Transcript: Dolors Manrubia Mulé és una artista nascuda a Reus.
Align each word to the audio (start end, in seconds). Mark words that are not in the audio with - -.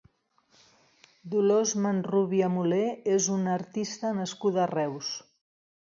Dolors 1.33 1.75
Manrubia 1.85 2.49
Mulé 2.55 2.83
és 3.19 3.31
una 3.39 3.55
artista 3.61 4.17
nascuda 4.23 4.65
a 4.65 4.71
Reus. 4.77 5.17